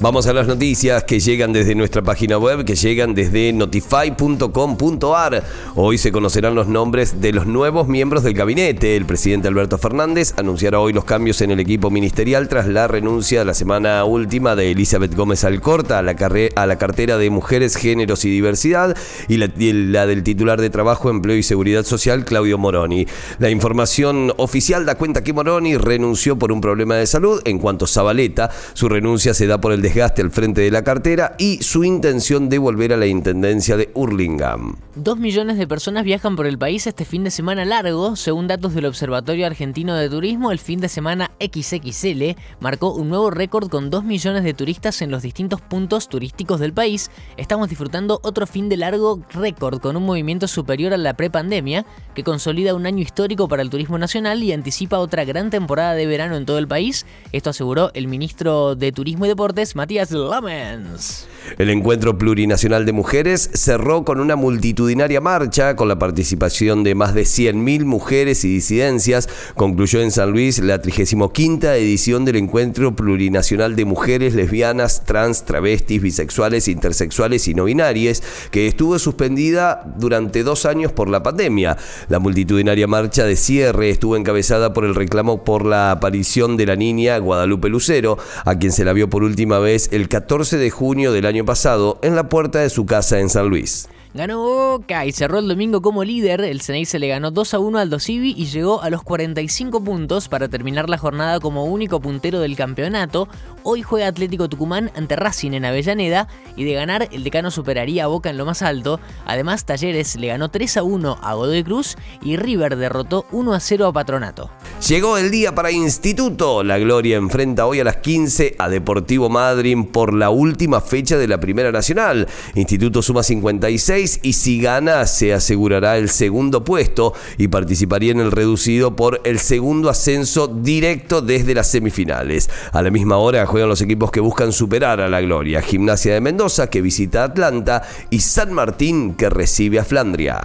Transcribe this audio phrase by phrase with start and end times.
[0.00, 5.42] Vamos a las noticias que llegan desde nuestra página web, que llegan desde notify.com.ar.
[5.74, 8.94] Hoy se conocerán los nombres de los nuevos miembros del gabinete.
[8.94, 13.44] El presidente Alberto Fernández anunciará hoy los cambios en el equipo ministerial tras la renuncia
[13.44, 16.14] la semana última de Elizabeth Gómez Alcorta a la,
[16.54, 20.70] a la cartera de Mujeres, Géneros y Diversidad y la, y la del titular de
[20.70, 23.08] Trabajo, Empleo y Seguridad Social, Claudio Moroni.
[23.40, 27.42] La información oficial da cuenta que Moroni renunció por un problema de salud.
[27.44, 30.84] En cuanto a Zabaleta, su renuncia se da por el desgaste al frente de la
[30.84, 34.76] cartera y su intención de volver a la intendencia de Hurlingham.
[34.94, 38.14] Dos millones de personas viajan por el país este fin de semana largo.
[38.14, 43.30] Según datos del Observatorio Argentino de Turismo, el fin de semana XXL marcó un nuevo
[43.30, 47.10] récord con 2 millones de turistas en los distintos puntos turísticos del país.
[47.38, 52.24] Estamos disfrutando otro fin de largo récord con un movimiento superior a la prepandemia que
[52.24, 56.36] consolida un año histórico para el turismo nacional y anticipa otra gran temporada de verano
[56.36, 57.06] en todo el país.
[57.32, 61.28] Esto aseguró el ministro de Turismo y Deportes, Matías Lamens.
[61.56, 67.14] El encuentro plurinacional de mujeres cerró con una multitudinaria marcha con la participación de más
[67.14, 69.28] de 100.000 mujeres y disidencias.
[69.54, 71.32] Concluyó en San Luis la 35
[71.68, 78.66] edición del encuentro plurinacional de mujeres lesbianas, trans, travestis, bisexuales, intersexuales y no binarias, que
[78.66, 81.76] estuvo suspendida durante dos años por la pandemia.
[82.08, 86.76] La multitudinaria marcha de cierre estuvo encabezada por el reclamo por la aparición de la
[86.76, 91.12] niña Guadalupe Lucero, a quien se la vio por última vez el 14 de junio
[91.12, 93.88] del año pasado en la puerta de su casa en San Luis.
[94.14, 96.40] Ganó Boca y cerró el domingo como líder.
[96.40, 99.84] El Ceney se le ganó 2 a 1 al Dosivi y llegó a los 45
[99.84, 103.28] puntos para terminar la jornada como único puntero del campeonato.
[103.70, 108.06] Hoy juega Atlético Tucumán ante Racing en Avellaneda y de ganar el decano superaría a
[108.06, 108.98] Boca en lo más alto.
[109.26, 113.60] Además, Talleres le ganó 3 a 1 a Godoy Cruz y River derrotó 1 a
[113.60, 114.48] 0 a Patronato.
[114.88, 116.64] Llegó el día para Instituto.
[116.64, 121.28] La Gloria enfrenta hoy a las 15 a Deportivo Madryn por la última fecha de
[121.28, 122.26] la Primera Nacional.
[122.54, 128.32] Instituto suma 56 y si gana se asegurará el segundo puesto y participaría en el
[128.32, 132.48] reducido por el segundo ascenso directo desde las semifinales.
[132.72, 135.60] A la misma hora juegan los equipos que buscan superar a la gloria.
[135.60, 140.40] Gimnasia de Mendoza que visita Atlanta y San Martín que recibe a Flandria.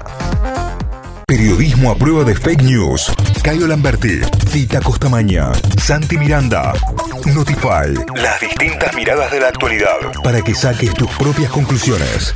[1.28, 3.12] Periodismo a prueba de fake news.
[3.44, 4.22] Cayo Lamberti,
[4.52, 6.74] Tita Costamaña, Santi Miranda.
[7.36, 7.94] Notify.
[8.16, 12.34] Las distintas miradas de la actualidad para que saques tus propias conclusiones.